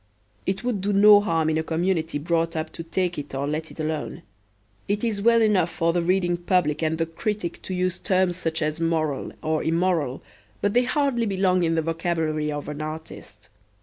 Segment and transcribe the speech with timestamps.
[0.47, 3.69] It would do no harm in a community brought up to take it or let
[3.69, 4.23] it alone.
[4.87, 8.63] It is well enough for the reading public and the critic to use terms such
[8.63, 10.23] as moral or immoral,
[10.59, 13.49] but they hardly belong in the vocabulary of an artist.